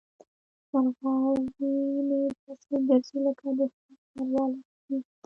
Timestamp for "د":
3.57-3.59